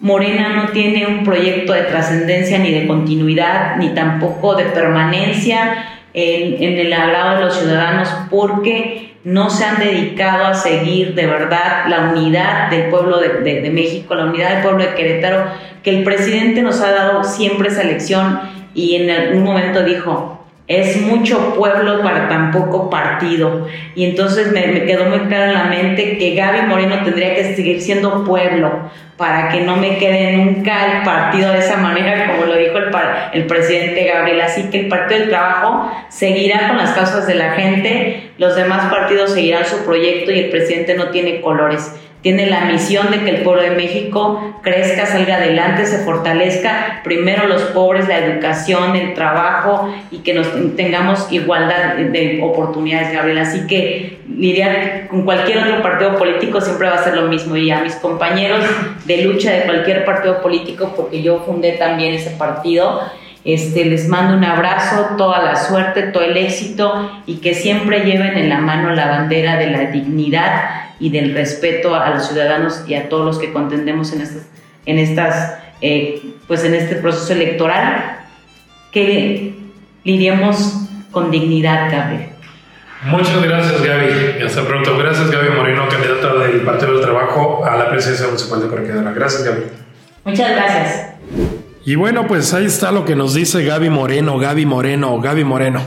Morena 0.00 0.48
no 0.56 0.72
tiene 0.72 1.06
un 1.06 1.22
proyecto 1.22 1.74
de 1.74 1.82
trascendencia 1.82 2.58
ni 2.58 2.72
de 2.72 2.86
continuidad, 2.86 3.76
ni 3.76 3.90
tampoco 3.90 4.54
de 4.54 4.64
permanencia 4.64 6.00
en, 6.14 6.62
en 6.62 6.78
el 6.78 6.92
agrado 6.92 7.36
de 7.36 7.44
los 7.44 7.56
ciudadanos, 7.58 8.08
porque 8.30 9.11
no 9.24 9.50
se 9.50 9.64
han 9.64 9.78
dedicado 9.78 10.46
a 10.46 10.54
seguir 10.54 11.14
de 11.14 11.26
verdad 11.26 11.86
la 11.88 12.12
unidad 12.12 12.70
del 12.70 12.90
pueblo 12.90 13.20
de, 13.20 13.60
de, 13.60 13.70
México, 13.70 14.14
la 14.14 14.24
unidad 14.24 14.54
del 14.54 14.62
pueblo 14.62 14.84
de 14.84 14.94
Querétaro, 14.94 15.44
que 15.82 15.90
el 15.90 16.02
presidente 16.02 16.62
nos 16.62 16.80
ha 16.80 16.90
dado 16.90 17.24
siempre 17.24 17.68
esa 17.68 17.84
lección 17.84 18.40
y 18.74 18.96
en 18.96 19.10
algún 19.10 19.44
momento 19.44 19.84
dijo, 19.84 20.31
es 20.68 21.00
mucho 21.02 21.54
pueblo 21.54 22.02
para 22.02 22.28
tan 22.28 22.50
poco 22.50 22.88
partido. 22.88 23.66
Y 23.94 24.04
entonces 24.04 24.52
me, 24.52 24.84
quedó 24.84 25.06
muy 25.06 25.20
claro 25.20 25.44
en 25.44 25.54
la 25.54 25.64
mente 25.64 26.16
que 26.18 26.34
Gaby 26.34 26.66
Moreno 26.68 27.02
tendría 27.04 27.34
que 27.34 27.54
seguir 27.54 27.80
siendo 27.80 28.24
pueblo 28.24 28.90
para 29.16 29.50
que 29.50 29.60
no 29.60 29.76
me 29.76 29.98
quede 29.98 30.32
nunca 30.32 30.98
el 30.98 31.02
partido 31.02 31.52
de 31.52 31.58
esa 31.58 31.76
manera, 31.76 32.32
como 32.32 32.46
lo 32.46 32.56
dijo 32.56 32.78
el, 32.78 32.90
el 33.32 33.46
presidente 33.46 34.04
Gabriel. 34.04 34.40
Así 34.40 34.70
que 34.70 34.80
el 34.80 34.88
Partido 34.88 35.20
del 35.20 35.28
Trabajo 35.28 35.92
seguirá 36.08 36.68
con 36.68 36.78
las 36.78 36.90
causas 36.90 37.26
de 37.26 37.34
la 37.34 37.52
gente, 37.52 38.30
los 38.38 38.56
demás 38.56 38.90
partidos 38.92 39.32
seguirán 39.32 39.64
su 39.64 39.84
proyecto 39.84 40.32
y 40.32 40.40
el 40.40 40.50
presidente 40.50 40.94
no 40.94 41.10
tiene 41.10 41.40
colores 41.40 41.94
tiene 42.22 42.46
la 42.46 42.66
misión 42.66 43.10
de 43.10 43.20
que 43.20 43.30
el 43.30 43.42
pueblo 43.42 43.62
de 43.62 43.72
México 43.72 44.60
crezca, 44.62 45.06
salga 45.06 45.36
adelante, 45.36 45.86
se 45.86 46.04
fortalezca, 46.04 47.00
primero 47.02 47.48
los 47.48 47.62
pobres, 47.62 48.06
la 48.06 48.18
educación, 48.18 48.94
el 48.94 49.14
trabajo 49.14 49.92
y 50.12 50.18
que 50.18 50.32
nos 50.32 50.46
tengamos 50.76 51.30
igualdad 51.32 51.96
de 51.96 52.40
oportunidades, 52.40 53.12
Gabriel. 53.12 53.38
Así 53.38 53.66
que 53.66 54.20
lidiar 54.28 55.08
con 55.08 55.24
cualquier 55.24 55.58
otro 55.58 55.82
partido 55.82 56.16
político 56.16 56.60
siempre 56.60 56.88
va 56.88 56.94
a 56.94 57.04
ser 57.04 57.16
lo 57.16 57.26
mismo. 57.26 57.56
Y 57.56 57.72
a 57.72 57.80
mis 57.80 57.96
compañeros 57.96 58.64
de 59.04 59.24
lucha 59.24 59.50
de 59.50 59.62
cualquier 59.62 60.04
partido 60.04 60.40
político, 60.40 60.92
porque 60.96 61.22
yo 61.22 61.40
fundé 61.40 61.72
también 61.72 62.14
ese 62.14 62.30
partido, 62.30 63.00
este, 63.44 63.84
les 63.84 64.08
mando 64.08 64.36
un 64.36 64.44
abrazo, 64.44 65.16
toda 65.18 65.42
la 65.42 65.56
suerte, 65.56 66.04
todo 66.04 66.22
el 66.22 66.36
éxito 66.36 67.10
y 67.26 67.38
que 67.38 67.54
siempre 67.54 68.04
lleven 68.04 68.38
en 68.38 68.48
la 68.48 68.58
mano 68.58 68.94
la 68.94 69.08
bandera 69.08 69.56
de 69.56 69.66
la 69.66 69.86
dignidad 69.86 70.82
y 71.02 71.10
del 71.10 71.34
respeto 71.34 71.96
a 71.96 72.10
los 72.10 72.28
ciudadanos 72.28 72.84
y 72.86 72.94
a 72.94 73.08
todos 73.08 73.26
los 73.26 73.38
que 73.40 73.52
contendemos 73.52 74.12
en 74.12 74.20
estas, 74.20 74.46
en 74.86 74.98
estas 75.00 75.58
eh, 75.80 76.22
pues 76.46 76.62
en 76.62 76.74
este 76.74 76.94
proceso 76.94 77.32
electoral, 77.32 78.20
que 78.92 79.52
lidiemos 80.04 80.76
con 81.10 81.32
dignidad, 81.32 81.90
Gabriel. 81.90 82.28
Muchas 83.06 83.42
gracias, 83.42 83.82
Gaby. 83.82 84.44
Hasta 84.46 84.62
pronto. 84.62 84.96
Gracias, 84.96 85.28
Gaby 85.28 85.48
Moreno, 85.56 85.88
candidata 85.88 86.34
del 86.34 86.60
Partido 86.60 86.92
del 86.92 87.00
Trabajo 87.00 87.64
a 87.64 87.76
la 87.76 87.90
presidencia 87.90 88.26
municipal 88.26 88.62
de 88.62 88.68
Corregidora. 88.68 89.10
Gracias, 89.10 89.42
Gaby. 89.42 89.62
Muchas 90.24 90.50
gracias. 90.52 91.06
Y 91.84 91.96
bueno, 91.96 92.28
pues 92.28 92.54
ahí 92.54 92.66
está 92.66 92.92
lo 92.92 93.04
que 93.04 93.16
nos 93.16 93.34
dice 93.34 93.64
Gaby 93.64 93.90
Moreno, 93.90 94.38
Gaby 94.38 94.66
Moreno, 94.66 95.20
Gaby 95.20 95.42
Moreno. 95.42 95.80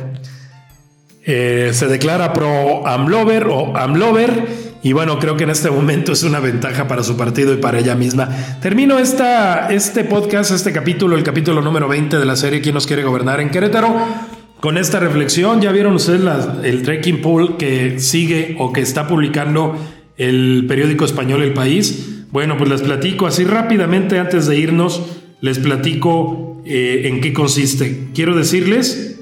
eh, 1.25 1.69
se 1.73 1.87
declara 1.87 2.33
pro 2.33 2.85
Amlover 2.85 3.47
o 3.47 3.77
Amlover. 3.77 4.64
Y 4.85 4.93
bueno, 4.93 5.17
creo 5.17 5.35
que 5.35 5.45
en 5.45 5.49
este 5.49 5.71
momento 5.71 6.11
es 6.11 6.21
una 6.21 6.39
ventaja 6.39 6.87
para 6.87 7.01
su 7.01 7.17
partido 7.17 7.51
y 7.51 7.57
para 7.57 7.79
ella 7.79 7.95
misma. 7.95 8.29
Termino 8.61 8.99
esta, 8.99 9.73
este 9.73 10.03
podcast, 10.03 10.51
este 10.51 10.71
capítulo, 10.71 11.17
el 11.17 11.23
capítulo 11.23 11.59
número 11.63 11.87
20 11.87 12.19
de 12.19 12.23
la 12.23 12.35
serie 12.35 12.61
¿Quién 12.61 12.75
nos 12.75 12.85
quiere 12.85 13.01
gobernar 13.01 13.41
en 13.41 13.49
Querétaro? 13.49 13.95
Con 14.59 14.77
esta 14.77 14.99
reflexión, 14.99 15.59
ya 15.59 15.71
vieron 15.71 15.95
ustedes 15.95 16.21
el 16.61 16.83
trekking 16.83 17.23
pool 17.23 17.57
que 17.57 17.99
sigue 17.99 18.57
o 18.59 18.71
que 18.71 18.81
está 18.81 19.07
publicando 19.07 19.75
el 20.17 20.65
periódico 20.67 21.03
español 21.03 21.41
El 21.41 21.53
País. 21.53 22.27
Bueno, 22.31 22.55
pues 22.55 22.69
les 22.69 22.83
platico 22.83 23.25
así 23.25 23.43
rápidamente 23.43 24.19
antes 24.19 24.45
de 24.45 24.59
irnos, 24.59 25.01
les 25.41 25.57
platico 25.57 26.61
eh, 26.63 27.05
en 27.05 27.21
qué 27.21 27.33
consiste. 27.33 28.09
Quiero 28.13 28.35
decirles 28.35 29.19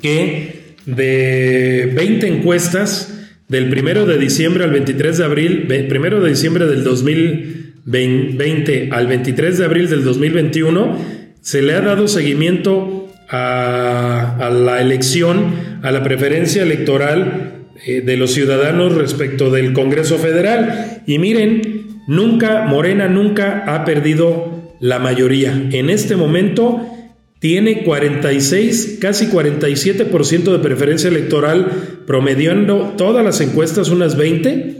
que 0.00 0.74
de 0.86 1.92
20 1.94 2.28
encuestas, 2.28 3.12
del 3.48 3.72
1 3.72 4.06
de 4.06 4.18
diciembre 4.18 4.64
al 4.64 4.70
23 4.70 5.18
de 5.18 5.24
abril, 5.24 5.68
1 5.68 6.20
de 6.20 6.28
diciembre 6.28 6.66
del 6.66 6.82
2020 6.82 8.88
al 8.90 9.06
23 9.06 9.58
de 9.58 9.64
abril 9.64 9.88
del 9.88 10.02
2021, 10.04 10.98
se 11.40 11.62
le 11.62 11.74
ha 11.74 11.80
dado 11.80 12.08
seguimiento 12.08 13.08
a, 13.28 14.50
la 14.52 14.80
elección, 14.80 15.54
a 15.82 15.92
la 15.92 16.02
preferencia 16.02 16.62
electoral 16.62 17.66
eh, 17.84 18.00
de 18.00 18.16
los 18.16 18.32
ciudadanos 18.32 18.94
respecto 18.94 19.50
del 19.50 19.72
Congreso 19.72 20.18
Federal. 20.18 21.02
Y 21.06 21.18
miren, 21.18 22.02
nunca, 22.08 22.64
Morena 22.64 23.08
nunca 23.08 23.64
ha 23.66 23.84
perdido 23.84 24.74
la 24.80 24.98
mayoría. 24.98 25.52
En 25.70 25.90
este 25.90 26.16
momento 26.16 26.95
tiene 27.46 27.84
46, 27.84 28.98
casi 29.00 29.28
47% 29.28 30.50
de 30.50 30.58
preferencia 30.58 31.08
electoral, 31.08 32.00
promediando 32.04 32.94
todas 32.98 33.24
las 33.24 33.40
encuestas 33.40 33.88
unas 33.88 34.16
20. 34.16 34.78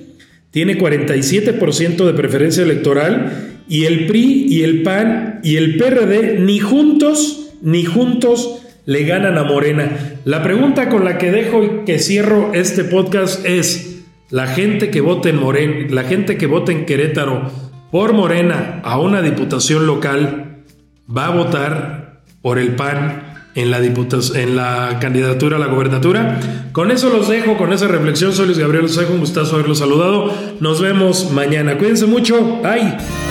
Tiene 0.51 0.77
47% 0.77 2.05
de 2.05 2.13
preferencia 2.15 2.65
electoral 2.65 3.61
y 3.69 3.85
el 3.85 4.09
PRI 4.09 4.47
y 4.49 4.63
el 4.65 4.83
PAN 4.83 5.39
y 5.45 5.59
el 5.59 5.77
PRD 5.77 6.41
ni 6.41 6.59
juntos, 6.59 7.53
ni 7.63 7.85
juntos 7.85 8.63
le 8.85 9.05
ganan 9.05 9.39
a 9.39 9.45
Morena. 9.45 10.19
La 10.25 10.43
pregunta 10.43 10.89
con 10.89 11.05
la 11.05 11.19
que 11.19 11.31
dejo 11.31 11.63
y 11.63 11.85
que 11.85 12.01
cierro 12.01 12.53
este 12.53 12.83
podcast 12.83 13.47
es, 13.47 14.03
la 14.31 14.49
gente 14.49 14.91
que 14.91 15.01
vota 15.01 15.29
en 15.29 15.37
Morena, 15.37 15.87
la 15.91 16.03
gente 16.03 16.37
que 16.37 16.49
vota 16.49 16.73
en 16.73 16.85
Querétaro 16.85 17.49
por 17.93 18.13
Morena 18.13 18.81
a 18.83 18.99
una 18.99 19.23
diputación 19.23 19.87
local, 19.87 20.65
va 21.09 21.27
a 21.27 21.31
votar 21.31 22.06
por 22.47 22.61
el 22.61 22.77
PAN 22.77 23.25
en 23.57 23.73
la, 23.73 23.79
en 23.79 24.55
la 24.55 24.99
candidatura 25.01 25.57
a 25.57 25.59
la 25.59 25.67
gobernatura. 25.67 26.39
Con 26.71 26.93
eso 26.93 27.11
los 27.11 27.27
dejo, 27.27 27.57
con 27.57 27.73
esa 27.73 27.89
reflexión. 27.89 28.33
Soy 28.33 28.47
Luis 28.47 28.59
Gabriel 28.59 28.85
Osejo, 28.85 29.15
un 29.15 29.19
gustazo 29.19 29.57
haberlos 29.57 29.81
saludado. 29.81 30.33
Nos 30.61 30.81
vemos 30.81 31.33
mañana. 31.33 31.77
Cuídense 31.77 32.07
mucho. 32.07 32.61
Bye. 32.63 33.26